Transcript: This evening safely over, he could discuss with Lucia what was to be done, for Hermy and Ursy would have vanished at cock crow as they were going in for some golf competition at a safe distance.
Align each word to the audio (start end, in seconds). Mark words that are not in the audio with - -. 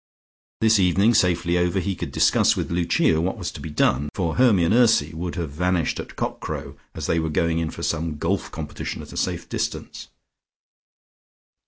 This 0.61 0.79
evening 0.79 1.13
safely 1.13 1.59
over, 1.59 1.79
he 1.79 1.95
could 1.95 2.11
discuss 2.11 2.55
with 2.57 2.71
Lucia 2.71 3.21
what 3.21 3.37
was 3.37 3.51
to 3.51 3.61
be 3.61 3.69
done, 3.69 4.09
for 4.15 4.37
Hermy 4.37 4.63
and 4.63 4.73
Ursy 4.73 5.13
would 5.13 5.35
have 5.35 5.51
vanished 5.51 5.99
at 5.99 6.15
cock 6.15 6.39
crow 6.39 6.75
as 6.95 7.05
they 7.05 7.19
were 7.19 7.29
going 7.29 7.59
in 7.59 7.69
for 7.69 7.83
some 7.83 8.17
golf 8.17 8.49
competition 8.51 9.03
at 9.03 9.13
a 9.13 9.15
safe 9.17 9.47
distance. 9.47 10.07